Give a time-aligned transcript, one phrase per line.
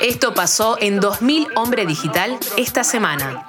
[0.00, 3.46] Esto pasó en 2000 Hombre Digital esta semana.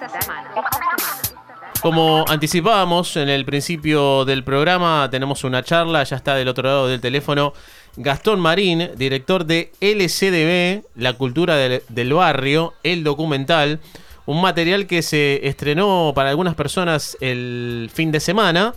[1.82, 6.88] Como anticipábamos en el principio del programa, tenemos una charla, ya está del otro lado
[6.88, 7.54] del teléfono
[7.98, 13.80] Gastón Marín, director de LCDB, La Cultura del, del Barrio, el documental,
[14.26, 18.74] un material que se estrenó para algunas personas el fin de semana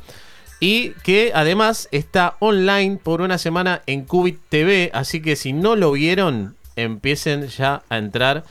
[0.61, 5.77] y que además está online por una semana en Cubit TV, así que si no
[5.77, 8.45] lo vieron, empiecen ya a entrar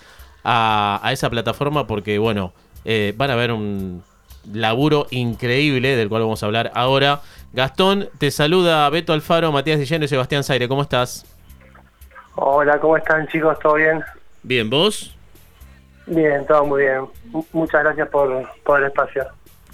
[0.43, 2.53] a, a esa plataforma porque, bueno,
[2.85, 4.03] eh, van a ver un
[4.53, 7.21] laburo increíble del cual vamos a hablar ahora.
[7.53, 10.67] Gastón, te saluda Beto Alfaro, Matías Dilleno y Sebastián Zaire.
[10.67, 11.25] ¿Cómo estás?
[12.35, 13.57] Hola, ¿cómo están chicos?
[13.59, 14.01] ¿Todo bien?
[14.43, 15.13] Bien, ¿vos?
[16.05, 17.05] Bien, todo muy bien.
[17.33, 19.25] M- muchas gracias por, por el espacio.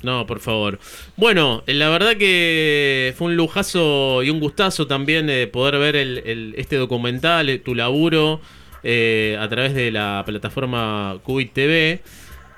[0.04, 0.80] No, por favor.
[1.16, 6.76] Bueno, la verdad que fue un lujazo y un gustazo también eh, poder ver este
[6.76, 8.42] documental, eh, tu laburo,
[8.84, 12.02] eh, a través de la plataforma Cubit TV.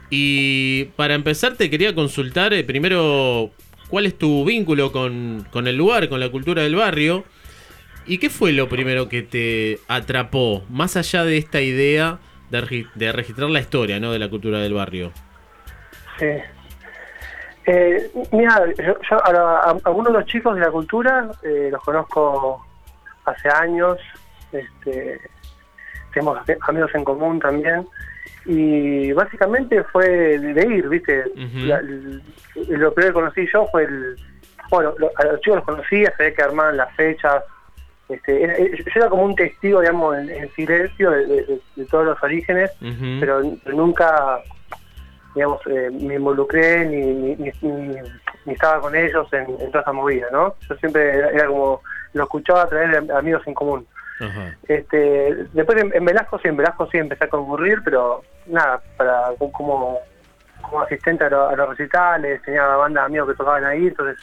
[0.09, 3.51] Y para empezar te quería consultar primero
[3.89, 7.25] cuál es tu vínculo con, el lugar, con la cultura del barrio.
[8.07, 13.11] ¿Y qué fue lo primero que te atrapó, más allá de esta idea de, de
[13.11, 14.11] registrar la historia ¿no?
[14.11, 15.11] de la cultura del barrio?
[16.19, 16.27] Sí.
[17.67, 21.69] Eh, mira, yo, yo a, la- a algunos de los chicos de la cultura eh,
[21.71, 22.65] los conozco
[23.25, 23.97] hace años.
[24.51, 25.19] Este,
[26.13, 27.87] tenemos amigos en común también.
[28.45, 30.07] Y básicamente fue
[30.37, 31.25] de, ir, ¿viste?
[31.65, 34.15] La- lo primero que conocí yo fue el.
[34.69, 37.43] Bueno, lo- a los chicos los conocía, sabía que armaban las fechas.
[38.07, 41.61] Este, era- era- yo era como un testigo, digamos, en, en silencio de, de- de-
[41.75, 42.71] de todos los orígenes,
[43.19, 43.41] pero
[43.73, 44.39] nunca,
[45.35, 47.95] digamos, eh, me involucré ni, ni, ni- ni-
[48.45, 50.55] ni estaba con ellos en, en toda esa movida, ¿no?
[50.69, 51.81] Yo siempre era, era como,
[52.13, 53.87] lo escuchaba a través de amigos en común.
[54.21, 54.55] Ajá.
[54.67, 59.31] Este, después en, en Velasco sí, en Velasco sí empecé a concurrir, pero nada, para
[59.37, 59.99] como,
[60.61, 64.17] como asistente a, lo- a los recitales, tenía bandas de amigos que tocaban ahí, entonces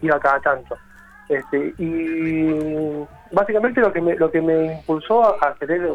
[0.00, 0.78] iba cada tanto.
[1.28, 5.92] Este, y básicamente lo que me, lo que me impulsó a querer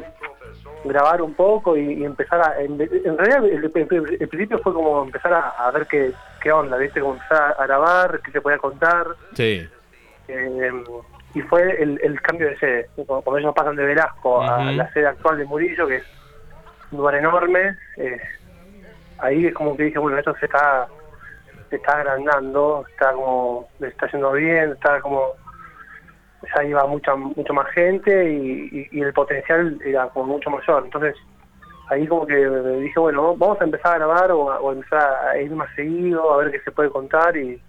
[0.88, 2.62] grabar un poco y, y empezar a...
[2.62, 6.51] En, en realidad el, el- el principio fue como empezar a, a ver qué, qué
[6.51, 7.00] onda, ¿viste?
[7.01, 9.07] Como empezar a grabar, qué se podía contar.
[9.34, 9.68] Sí.
[10.28, 10.72] Eh,
[11.34, 12.90] y fue el, el cambio de sede.
[13.06, 16.03] Cuando, ellos pasan de Velasco a la sede actual de Murillo, que es
[16.91, 18.22] un lugar enorme, eh,
[19.17, 20.88] ahí es como que dije, bueno, esto se está,
[21.69, 25.34] se está agrandando, está como, le está yendo bien, está como,
[26.56, 30.83] ya iba mucha mucho más gente y, y- y el potencial era como mucho mayor.
[30.85, 31.16] Entonces,
[31.89, 35.28] ahí como que dije, bueno, vamos a empezar a grabar o a, o a empezar
[35.29, 37.61] a ir más seguido, a ver qué se puede contar y,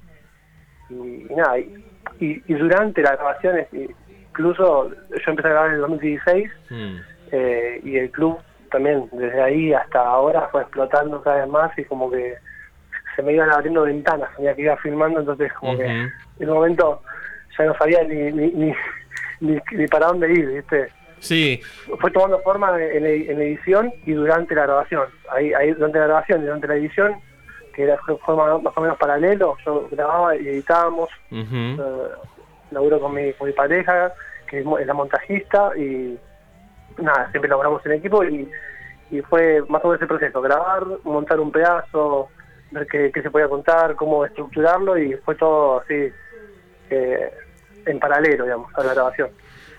[0.89, 1.73] y, nada, y,
[2.21, 3.69] y- y durante las grabaciones,
[4.31, 6.97] incluso yo empecé a grabar en el 2016 Mm.
[7.33, 8.39] eh, y el club
[8.71, 12.37] también desde ahí hasta ahora fue explotando cada vez más y como que
[13.15, 15.87] se me iban abriendo ventanas, tenía que ir filmando, entonces como que
[16.41, 17.03] en un momento
[17.59, 18.75] ya no sabía ni, ni, ni,
[19.41, 20.89] ni, ni para dónde ir, ¿viste?
[21.19, 21.61] Sí,
[21.99, 25.09] Fue tomando forma en, en edición y durante la grabación.
[25.31, 27.17] Ahí, ahí durante la grabación y durante la edición,
[27.75, 31.77] que era, fue más, o menos paralelo, yo grababa y editábamos, eh,
[32.71, 34.13] laburo con mi, con mi pareja,
[34.49, 36.19] que es la montajista, y
[36.99, 38.49] nada, siempre laburamos en equipo y,
[39.11, 42.29] y fue más o menos el proceso, grabar, montar un pedazo,
[42.71, 46.13] ver qué, qué se podía contar, cómo estructurarlo, y fue todo así,
[46.91, 47.31] eh,
[47.87, 49.29] en paralelo, digamos, a la grabación.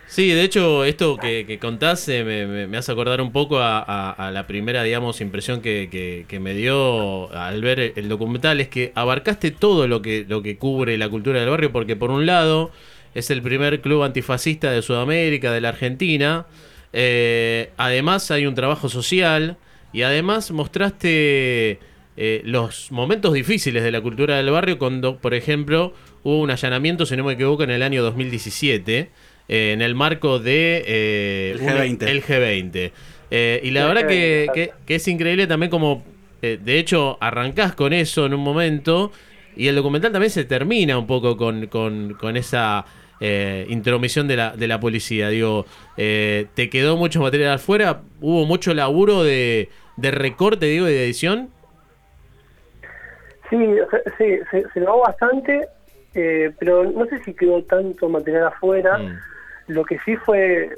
[0.07, 4.47] Sí, de hecho, esto que, que contás eh, me, hace acordar un poco a, la
[4.47, 9.87] primera, digamos, impresión que, me dio al ver el, el documental, es que abarcaste todo
[9.87, 12.71] lo que, lo que cubre la cultura del barrio, porque por un lado
[13.15, 16.45] es el primer club antifascista de Sudamérica, de la Argentina,
[16.93, 19.57] eh, además hay un trabajo social
[19.91, 21.79] y además mostraste
[22.17, 27.05] eh, los momentos difíciles de la cultura del barrio cuando, por ejemplo, hubo un allanamiento,
[27.05, 29.09] si no me equivoco, en el año 2017,
[29.49, 30.83] eh, en el marco de...
[30.85, 32.07] eh, El un- G20.
[32.07, 32.91] el G20.
[33.29, 36.03] Eh, y la El verdad G20, que, que- que es increíble también como,
[36.41, 39.11] eh, de hecho, arrancás con eso en un momento
[39.55, 42.85] y el documental también se termina un poco con, con- con esa
[43.19, 45.29] eh, intromisión de la, de la policía.
[45.29, 45.65] Digo,
[45.97, 48.01] eh, ¿te quedó mucho material afuera?
[48.21, 51.49] ¿Hubo mucho laburo de, de recorte, digo, y de edición?
[53.49, 55.67] Sí, o sea, sí, se, se grabó bastante,
[56.13, 58.97] eh, pero no sé si quedó tanto material afuera.
[58.97, 59.19] Mm.
[59.67, 60.75] Lo que sí fue,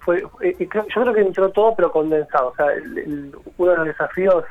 [0.00, 2.48] fue eh, y creo- yo creo que entró todo, pero condensado.
[2.48, 4.44] O sea, el- el- uno de los desafíos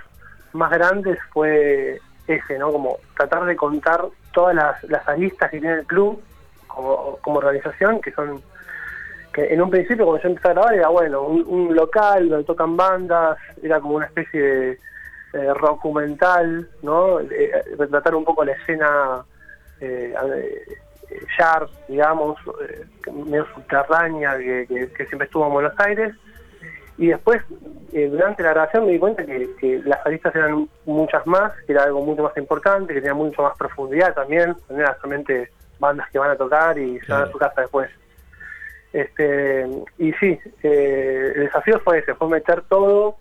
[0.53, 2.71] más grandes fue ese, ¿no?
[2.71, 4.01] Como tratar de contar
[4.33, 6.21] todas las, las aristas que tiene el club
[6.67, 8.41] como, como organización, que son
[9.33, 12.75] que en un principio cuando yo empecé a grabar era bueno, un, local donde tocan
[12.75, 14.79] bandas, era como una especie de
[15.33, 17.19] eh, documental, ¿no?
[17.19, 19.23] Eh, retratar un poco la escena
[19.79, 20.13] eh,
[21.37, 26.15] Yard, digamos, eh, medio subterránea que, siempre estuvo en Buenos Aires.
[26.97, 27.41] Y después,
[27.93, 31.83] eh, durante la grabación me di cuenta que, las aristas eran muchas más, que era
[31.83, 36.19] algo mucho más importante, que tenía mucho más profundidad también, no era solamente bandas que
[36.19, 37.89] van a tocar y se van a su casa después.
[38.93, 39.67] Este,
[39.97, 43.15] y sí, eh, el desafío fue ese, fue meter todo,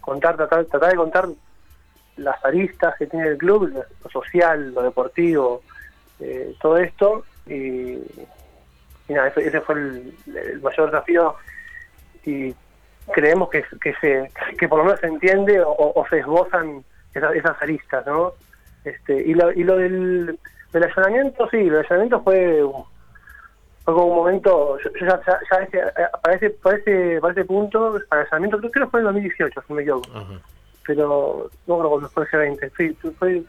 [0.00, 1.28] contar, tratar, tratar de contar
[2.16, 5.62] las aristas que tiene el club, lo social, lo deportivo,
[6.20, 7.98] eh, todo esto y,
[9.08, 11.34] nada, ese, fue el, mayor desafío
[12.24, 12.54] y
[13.12, 17.60] creemos que, que se que por lo menos se entiende o, se esbozan esas, esas,
[17.60, 18.32] aristas, ¿no?
[18.84, 20.38] Este, y lo, y lo del,
[20.72, 22.62] del allanamiento, sí, del allanamiento fue,
[23.84, 25.78] fue como un momento, yo, ya, ya, ese,
[26.22, 29.62] para, ese, para, ese, para ese punto, para el allanamiento, creo que fue en 2018,
[29.66, 30.08] si me equivoco.
[30.86, 33.42] Pero no creo que fue ese 20, sí, fue,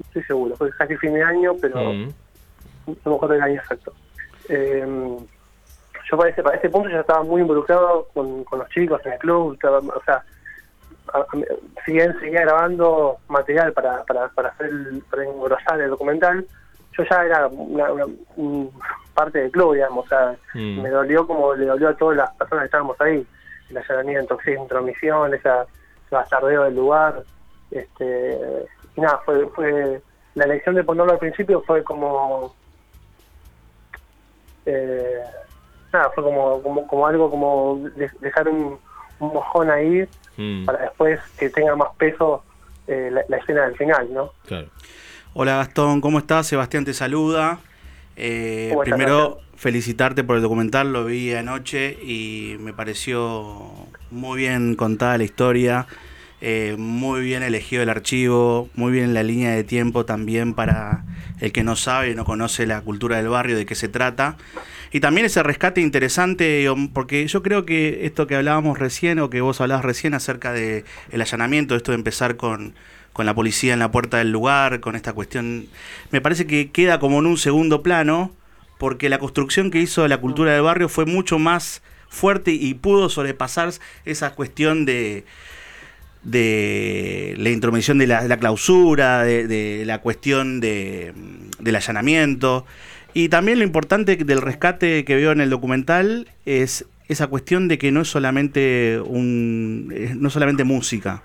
[0.00, 2.12] estoy seguro, fue casi fin de año, pero no
[2.86, 3.92] me acuerdo el año exacto.
[4.48, 5.16] Eh,
[6.10, 9.18] yo para ese, para ese punto ya estaba muy involucrado con, los chicos en el
[9.18, 10.24] club, o sea,
[11.86, 16.46] bien seguía grabando material para, para, para hacer el, para engrosar el documental,
[16.96, 17.86] yo ya era una,
[19.14, 20.82] parte del club, digamos, o sea, mm.
[20.82, 23.26] me dolió como le dolió a todas las personas que estábamos ahí,
[23.70, 25.66] el allanamiento, esa intromisión, esa,
[26.10, 27.22] bastardeo del lugar,
[27.70, 28.38] este,
[28.96, 30.02] y nada, fue, fue
[30.34, 32.54] la elección de ponerlo al principio fue como
[34.66, 35.20] eh,
[35.92, 37.88] nada, fue como, como, algo como
[38.20, 38.78] dejar un,
[39.18, 40.06] mojón ahí
[40.36, 40.64] mm.
[40.64, 42.44] para después que tenga más peso
[42.86, 44.32] eh, la, escena del final, ¿no?
[45.34, 46.46] Hola Gastón, ¿cómo estás?
[46.46, 47.58] Sebastián te saluda.
[48.16, 55.18] Eh, primero, felicitarte por el documental, lo vi anoche y me pareció muy bien contada
[55.18, 55.86] la historia,
[56.76, 61.04] muy bien elegido el archivo, muy bien la línea de tiempo también para
[61.40, 64.36] el que no sabe, no conoce la cultura del barrio, de qué se trata.
[64.90, 69.40] Y también ese rescate interesante, porque yo creo que esto que hablábamos recién, o que
[69.40, 72.74] vos hablabas recién acerca del el allanamiento, esto de empezar con,
[73.12, 75.66] con la policía en la puerta del lugar, con esta cuestión,
[76.10, 78.32] me parece que queda como en un segundo plano,
[78.78, 83.08] porque la construcción que hizo la cultura del barrio fue mucho más fuerte y pudo
[83.08, 83.72] sobrepasar
[84.04, 85.24] esa cuestión de
[86.22, 91.12] de la intromisión de la, clausura, de, la cuestión de,
[91.58, 92.66] del allanamiento.
[93.14, 97.78] Y también lo importante del rescate que veo en el documental es esa cuestión de
[97.78, 101.22] que no es solamente un no solamente música,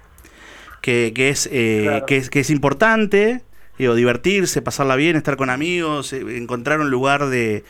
[0.81, 3.41] que, que es, eh, que, es, que es importante,
[3.77, 7.65] digo, divertirse, pasarla bien, estar con amigos, eh, encontrar un lugar de,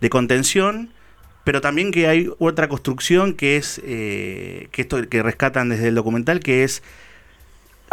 [0.00, 0.90] de contención,
[1.44, 5.94] pero también que hay otra construcción que es eh, que esto que rescatan desde el
[5.94, 6.82] documental que es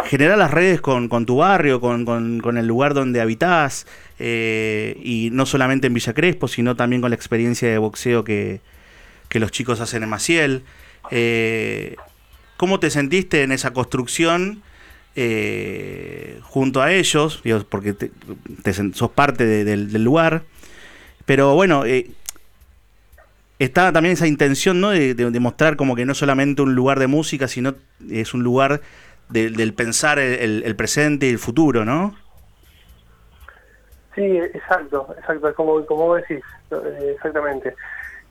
[0.04, 3.86] generar las redes con, tu barrio, con, el lugar donde habitas
[4.18, 8.60] eh, y no solamente en Villa Crespo, sino también con la experiencia de boxeo que,
[9.32, 10.62] los chicos hacen en Maciel.
[11.10, 11.96] Eh,
[12.56, 14.62] ¿Cómo te sentiste en esa construcción
[16.42, 17.42] junto a ellos?
[17.68, 18.10] porque te,
[18.72, 20.44] sos parte del lugar.
[21.26, 21.84] Pero bueno,
[23.60, 24.90] estaba también esa intención, ¿no?
[24.90, 27.74] De, mostrar como que no solamente un lugar de música, sino
[28.10, 28.80] es un lugar
[29.28, 32.14] del pensar el, presente y el futuro, ¿no?
[34.14, 37.74] Sí, exacto, exacto, como, como vos decís, eh, exactamente.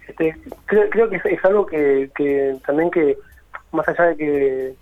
[0.07, 3.17] Este, creo, creo que es, algo que, que, también que,
[3.71, 4.75] más allá de que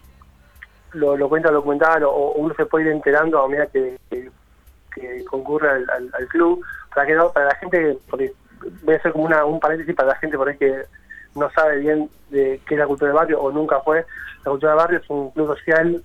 [0.94, 4.30] lo, lo cuenta el documental o, uno se puede ir enterando a medida que, que,
[5.26, 6.64] concurre al, club,
[6.96, 8.34] para que no, para la gente, porque
[8.84, 10.84] voy a hacer como una, un paréntesis para la gente por ahí que
[11.36, 14.06] no sabe bien de qué es la cultura del barrio o nunca fue.
[14.44, 16.04] La cultura del barrio es un club social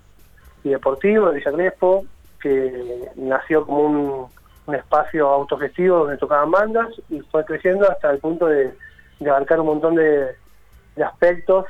[0.63, 2.05] y deportivo de Villa Crespo
[2.39, 4.27] que nació como un,
[4.65, 8.73] un espacio autogestivo donde tocaban bandas y fue creciendo hasta el punto de,
[9.21, 10.35] abarcar un montón de,
[11.03, 11.65] aspectos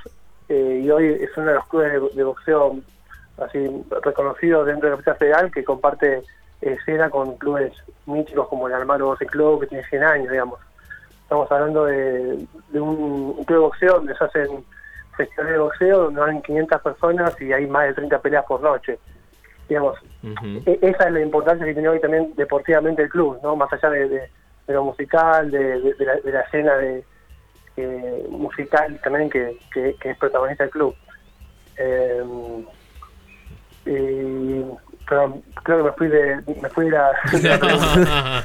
[0.50, 2.78] eh, y hoy es uno de los clubes de, boxeo
[3.38, 6.24] así reconocidos dentro de la Universidad Federal que comparte
[6.62, 7.74] escena con clubes
[8.06, 10.60] míticos como el Almaro Boxing Club que tiene 100 años, digamos.
[11.34, 12.46] Estamos hablando de,
[12.80, 14.64] un, club de boxeo donde se hacen
[15.18, 19.00] festivales de boxeo donde van 500 personas y hay más de 30 peleas por noche.
[19.68, 23.74] Digamos, e, esa es la importancia que tiene hoy también deportivamente el club, no más
[23.74, 24.30] allá de,
[24.68, 27.04] lo musical, de, la, escena de
[27.78, 30.96] eh, musical también que, es protagonista del club.
[31.78, 32.24] Eh,
[35.08, 37.12] pero creo que me fui de, me fui de la,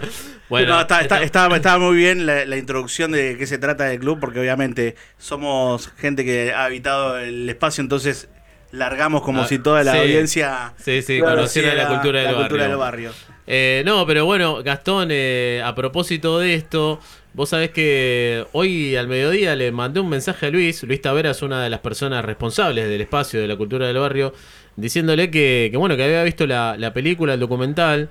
[0.49, 3.85] bueno, No, está, está- estaba, estaba muy bien la, la introducción de qué se trata
[3.85, 8.29] del club, porque obviamente somos gente que ha habitado el espacio, entonces
[8.71, 9.99] largamos como Ah, si toda la sí.
[9.99, 12.69] audiencia Sí, sí, Claro, conociera la, cultura, del, la cultura barrio.
[12.69, 13.13] del barrio.
[13.47, 17.01] Eh, no, pero bueno, Gastón, eh, a propósito de esto,
[17.33, 20.83] vos sabés que hoy al mediodía le mandé un mensaje a Luis.
[20.83, 24.35] Luis Tavera es una de las personas responsables del espacio de la cultura del barrio,
[24.81, 28.09] diciéndole que, bueno, que había visto la, la película, el documental.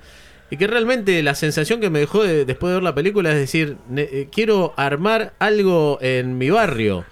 [0.50, 3.36] Y que realmente la sensación que me dejó de- después de ver la película es
[3.36, 7.04] decir, eh, quiero armar algo en mi barrio.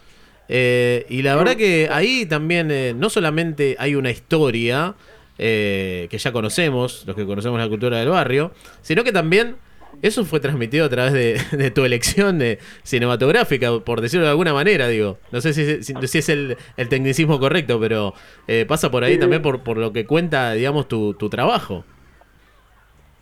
[0.49, 4.95] Eh, y la verdad que ahí también eh, no solamente hay una historia
[5.39, 9.57] eh, que ya conocemos, los que conocemos la cultura del barrio, sino que también
[10.03, 14.53] eso fue transmitido a través de, de tu elección de cinematográfica, por decirlo de alguna
[14.55, 15.19] manera, digo.
[15.33, 18.15] No sé si, si- si es el, el tecnicismo correcto, pero
[18.47, 19.21] eh, pasa por ahí Sí.
[19.21, 21.85] también por, por lo que cuenta, digamos, tu, tu trabajo.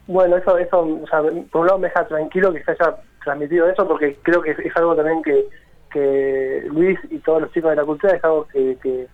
[0.06, 3.68] Bueno, eso, eso, o sea, por un lado me deja tranquilo que se haya transmitido
[3.70, 5.46] eso, porque creo que es algo también que,
[5.90, 9.06] que Luis y todos los chicos de la cultura es algo que, que,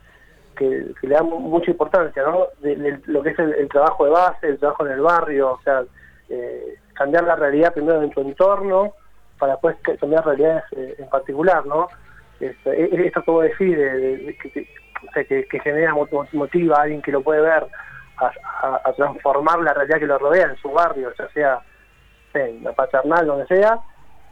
[0.56, 2.46] que- que le dan mucha importancia, ¿no?
[2.60, 5.52] De, de lo que es el, el trabajo de base, el trabajo en el barrio,
[5.52, 5.84] o sea,
[6.28, 8.92] eh, cambiar la realidad primero en tu entorno
[9.38, 11.88] para después cambiar realidades eh, en particular, ¿no?
[12.38, 14.36] Este, e- e- esto que vos decís, de,
[15.48, 17.66] que, genera, mot- motiva a alguien que lo puede ver
[18.18, 21.62] a, transformar la realidad que lo rodea en su barrio, ya sea
[22.34, 23.80] en la paternal, donde sea,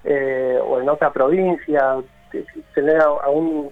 [0.05, 1.97] eh, o en otra provincia,
[2.75, 3.71] tener a, a un,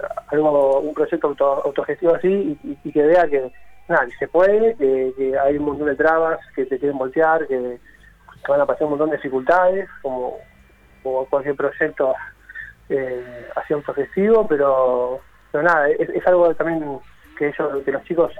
[0.95, 3.50] proyecto auto- autogestivo así y, y- y que vea que,
[3.88, 7.47] nada, que se puede, que, que hay un montón de trabas que te quieren voltear,
[7.47, 7.79] que,
[8.47, 10.38] que van a pasar un montón de dificultades, como,
[11.03, 12.15] cualquier proyecto
[12.88, 16.99] eh, así autogestivo, pero, pero nada, es, algo también
[17.37, 18.33] que ellos, que los chicos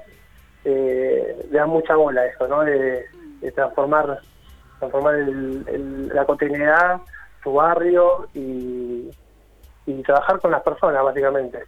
[0.65, 2.63] eh, le dan mucha bola a eso, ¿no?
[2.63, 3.05] De,
[3.55, 4.21] transformar,
[4.79, 7.01] transformar el- la cotidianidad,
[7.43, 9.13] tu barrio y
[10.05, 11.65] trabajar con las personas, básicamente.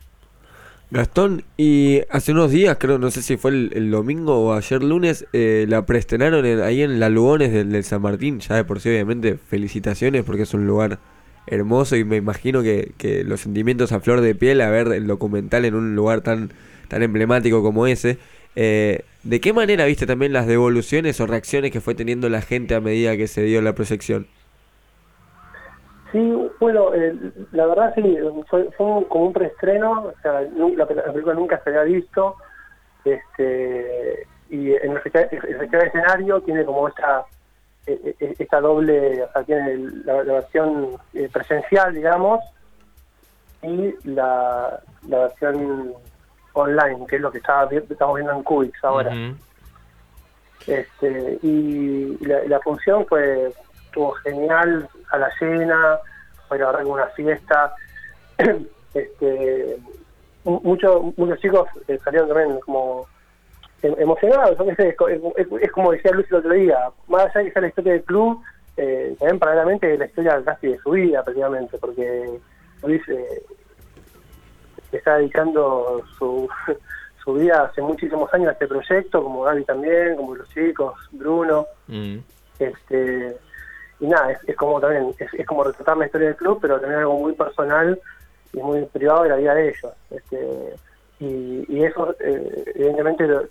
[0.91, 5.27] Gastón, y hace unos días, creo, no sé si fue el, domingo o ayer lunes,
[5.35, 8.41] eh, la preestrenaron en- ahí en la Lugones del, del San Martín.
[8.41, 10.99] Ya de por sí, obviamente, felicitaciones porque es un lugar
[11.47, 15.07] hermoso y me imagino que, que los sentimientos a flor de piel a ver el
[15.07, 16.53] documental en un lugar tan,
[16.89, 18.19] tan emblemático como ese.
[18.57, 22.75] Eh, ¿De qué manera viste también las devoluciones o reacciones que fue teniendo la gente
[22.75, 24.27] a medida que se dio la proyección?
[26.13, 27.15] Sí, bueno, eh,
[27.53, 28.17] la verdad sí,
[28.49, 32.35] fue, fue como un preestreno, o sea, la, la película nunca se había visto,
[33.05, 37.25] este, y en el festival, de escenario tiene como esta
[37.87, 42.41] eh, eh, esta doble, o sea, tiene la, la versión eh, presencial, digamos,
[43.63, 45.93] y la, la versión
[46.55, 49.11] online, que es lo que vi- estamos viendo en Cubix ahora.
[50.67, 53.53] Este, y la, la función fue
[53.89, 55.99] estuvo genial, a la llena,
[56.47, 57.75] fue la verdad que una fiesta.
[58.95, 59.77] este,
[60.45, 63.07] mu- muchos muchos chicos eh, salieron también como
[63.83, 66.79] em- emocionados, es, co- es- es- es como decía Luis el otro día,
[67.09, 68.41] más allá de que sea la historia del club,
[68.77, 72.39] eh, también paralelamente la historia casi de su vida prácticamente, porque
[72.83, 73.43] Luis eh,
[74.93, 76.49] está dedicando su,
[77.25, 81.67] su vida hace muchísimos años a este proyecto, como Gaby también, como los chicos, Bruno,
[81.89, 82.19] Mm.
[82.59, 83.37] este
[84.01, 87.19] y nada, es, como también, es, como retratar la historia del club, pero también algo
[87.19, 87.99] muy personal
[88.53, 89.93] y muy privado de la vida de ellos.
[90.11, 90.75] Este,
[91.21, 93.43] y, y eso eh, evidentemente lo-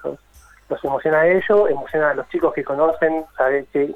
[0.69, 3.65] los, emociona a ellos, emociona a los chicos que conocen, ¿sabes?
[3.73, 3.93] que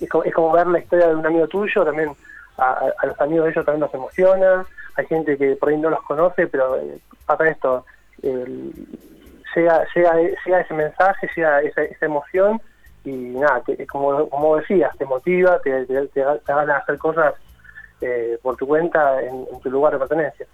[0.00, 2.14] es como, es como ver la historia de un amigo tuyo, también
[2.58, 4.64] a, los amigos de ellos también los emociona,
[4.96, 7.84] hay gente que por ahí no los conoce, pero eh, pasa esto,
[8.22, 12.60] llega, llega, llega ese mensaje, llega esa, esa emoción
[13.04, 17.34] y nada, te- como, como decías, te motiva, te, te, te hacer cosas
[18.00, 20.46] eh, por tu cuenta en, en tu lugar de pertenencia.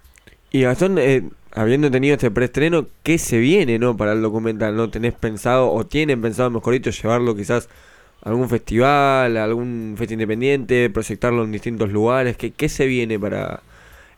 [0.51, 4.75] Y Gastón, eh, habiendo tenido este preestreno, ¿qué se viene no para el documental?
[4.75, 7.69] ¿No tenés pensado o tienen pensado, mejor dicho, llevarlo quizás
[8.23, 12.35] a algún festival, a algún festival independiente, proyectarlo en distintos lugares?
[12.37, 13.61] ¿Qué, qué se viene para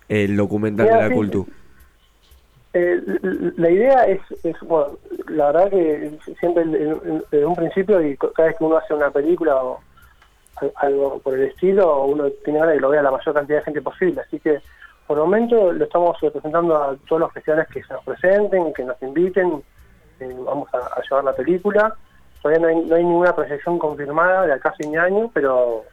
[0.10, 1.48] el documental de la sí, cultura?
[2.74, 3.02] Eh,
[3.58, 4.98] la idea es, es, bueno,
[5.28, 9.62] la verdad que siempre en- un principio y cada vez que uno hace una película
[9.62, 9.80] o
[10.58, 13.60] al- algo por el estilo, uno tiene ganas de que lo vea la mayor cantidad
[13.60, 14.22] de gente posible.
[14.22, 14.62] Así que
[15.06, 18.84] por el momento lo estamos presentando a todos los festivales que se nos presenten, que
[18.86, 19.62] nos inviten,
[20.22, 21.94] eh, vamos a, llevar la película.
[22.42, 25.84] Todavía no hay, no hay ninguna proyección confirmada de acá a fin de año, pero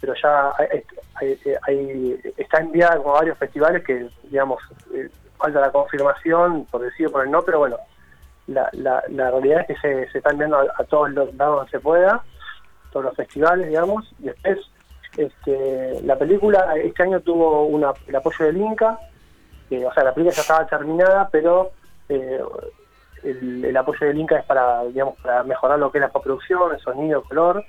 [0.00, 4.60] pero ya hay- hay- hay- está enviada a varios festivales que, digamos,
[4.94, 5.08] eh,
[5.44, 7.76] falta la confirmación, por decir o por el no, pero bueno,
[8.46, 11.80] la, la, realidad es que se, se están viendo a, todos los lados donde se
[11.80, 12.22] pueda,
[12.90, 14.58] todos los festivales, digamos, después
[15.16, 18.98] este, la película este año tuvo una, el apoyo del Inca,
[19.68, 21.72] que, o sea, la película ya estaba terminada, pero
[22.08, 22.40] eh,
[23.22, 26.80] el, apoyo del Inca es para, digamos, para mejorar lo que es la postproducción, el
[26.80, 27.64] sonido, el color,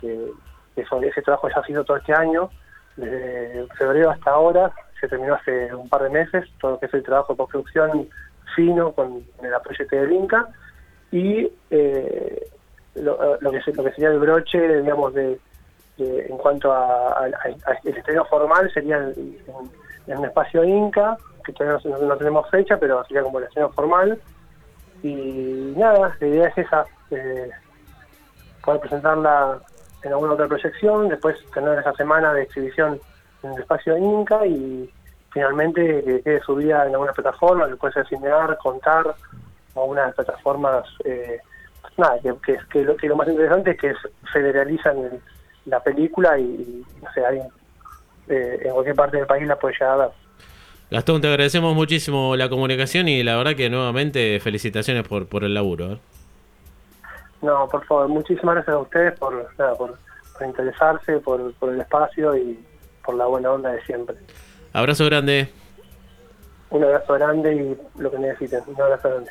[0.00, 0.32] que,
[0.76, 2.48] eso, ese trabajo ya ha sido todo este año,
[2.96, 6.94] desde febrero hasta ahora, se terminó hace un par de meses, todo lo que es
[6.94, 8.08] el trabajo de postproducción
[8.54, 10.46] fino con, el apoyo del Inca,
[11.10, 12.46] y eh,
[12.94, 15.40] lo, que, sería el broche, digamos, de,
[15.98, 17.26] en cuanto a,
[17.84, 19.36] el estreno formal sería en,
[20.06, 24.20] un espacio Inca, que todavía no, tenemos fecha, pero sería como el estreno formal,
[25.02, 27.50] y nada, la idea es esa, eh,
[28.64, 29.58] poder presentarla
[30.04, 33.00] en alguna otra proyección, después tener esa semana de exhibición
[33.42, 34.90] en el espacio Inca y
[35.32, 39.14] finalmente que quede subida en alguna plataforma, que puede ser cinear, contar,
[39.74, 41.38] o unas plataformas, eh,
[41.96, 43.94] nada, que, que, lo, que lo más interesante es que
[44.32, 45.20] federalizan
[45.66, 47.46] la película y, no sé, alguien
[48.28, 50.10] eh, en cualquier parte del país la puede llegar a ver.
[50.90, 55.54] Gastón, te agradecemos muchísimo la comunicación y la verdad que nuevamente felicitaciones por, por el
[55.54, 55.92] laburo.
[55.92, 55.98] ¿eh?
[57.40, 59.98] No, por favor, muchísimas gracias a ustedes por, por,
[60.46, 62.58] interesarse, por, por el espacio y
[63.04, 64.16] por la buena onda de siempre.
[64.72, 65.48] Abrazo grande.
[66.70, 68.60] Un abrazo grande y lo que necesiten.
[68.66, 69.30] Un abrazo grande.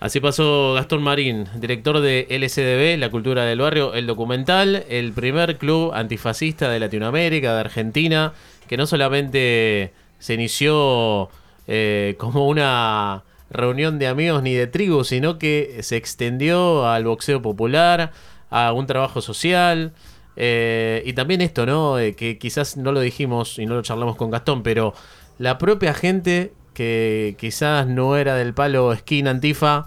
[0.00, 5.58] Así pasó Gastón Marín, director de LSDB, La Cultura del Barrio, el documental, el primer
[5.58, 8.32] club antifascista de Latinoamérica, de Argentina,
[8.66, 11.30] que no solamente se inició
[11.68, 17.40] eh, como una reunión de amigos ni de tribu, sino que se extendió al boxeo
[17.40, 18.10] popular,
[18.50, 19.92] a un trabajo social.
[20.36, 21.98] Eh, y también esto, ¿no?
[21.98, 24.94] Eh, que quizás no lo dijimos y no lo charlamos con Gastón, pero
[25.38, 29.86] la propia gente que quizás no era del palo skin antifa,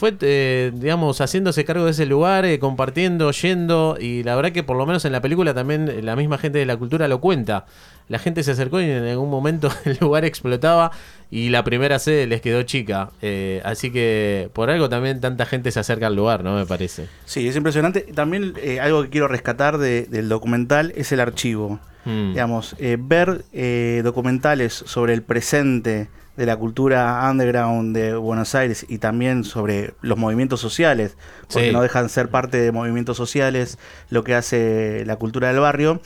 [0.00, 4.76] fue, eh, digamos, haciéndose cargo de ese lugar, compartiendo, yendo, y la verdad que por
[4.76, 7.66] lo menos en la película también la misma gente de la cultura lo cuenta
[8.10, 10.90] la gente se acercó y en algún momento el lugar explotaba
[11.30, 13.10] y la primera sede les quedó chica.
[13.22, 16.56] Eh, así que por algo también tanta gente se acerca al lugar, ¿no?
[16.56, 17.06] Me parece.
[17.24, 18.00] Sí, es impresionante.
[18.00, 21.78] También eh, algo que quiero rescatar del documental es el archivo.
[22.04, 22.32] Mm.
[22.32, 23.44] Digamos, eh, ver
[24.02, 26.08] documentales sobre el presente
[26.40, 31.18] de la cultura underground de Buenos Aires y también sobre los movimientos sociales,
[31.52, 36.00] porque no dejan ser parte de movimientos sociales lo que hace la cultura del barrio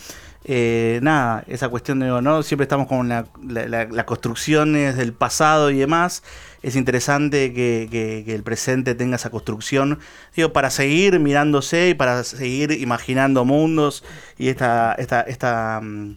[0.46, 2.42] eh, nada, esa cuestión de, ¿no?
[2.42, 6.24] Siempre estamos con las construcciones del pasado y demás.
[6.64, 10.00] Es interesante que, el presente tenga esa construcción,
[10.34, 14.02] digo, para seguir mirándose y para seguir imaginando mundos
[14.36, 16.16] y esta, esta, esta, mm,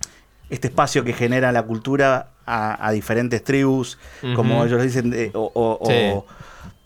[0.49, 3.97] este espacio que genera la cultura a, diferentes tribus,
[4.35, 6.25] como ellos dicen, o,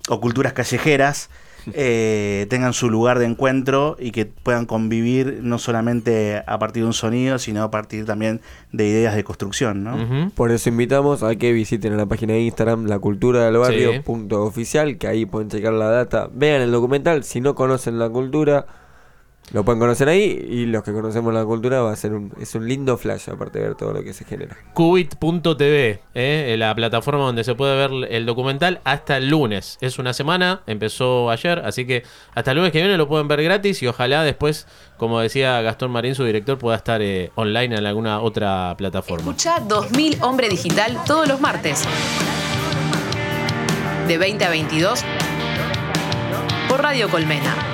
[0.09, 1.29] o culturas callejeras.
[1.73, 6.87] Eh, tengan su lugar de encuentro y que puedan convivir no solamente a partir de
[6.87, 9.83] un sonido, sino a partir también de ideas de construcción.
[9.83, 10.31] ¿no?
[10.31, 14.43] Por eso invitamos a que visiten la página de Instagram la cultura del barrio punto
[14.43, 18.65] oficial, que ahí pueden checar la data, vean el documental, si no conocen la cultura
[19.53, 22.55] lo pueden conocer ahí y los que conocemos la cultura va a ser un, es
[22.55, 24.57] un lindo flash aparte de ver todo lo que se genera.
[24.73, 26.55] Cubit.tv, ¿eh?
[26.57, 29.77] la plataforma donde se puede ver el documental hasta el lunes.
[29.81, 33.43] Es una semana, empezó ayer, así que hasta el lunes que viene lo pueden ver
[33.43, 37.85] gratis y ojalá después, como decía Gastón Marín, su director, pueda estar eh, online en
[37.85, 39.31] alguna otra plataforma.
[39.31, 41.83] Escucha 2000 Hombre Digital todos los martes.
[44.07, 45.03] De 20 a 22
[46.69, 47.70] por Radio Colmena.